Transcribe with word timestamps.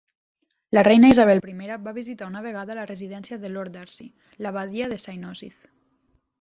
La 0.77 0.83
reina 0.87 1.11
Isabel 1.13 1.41
I 1.51 1.69
va 1.89 1.93
visitar 1.99 2.31
una 2.33 2.41
vegada 2.47 2.79
la 2.81 2.87
residència 2.93 3.41
de 3.45 3.53
Lord 3.55 3.77
Darcy, 3.79 4.09
l'abadia 4.47 4.93
de 4.97 5.01
Saint 5.09 5.33
Osyth. 5.37 5.65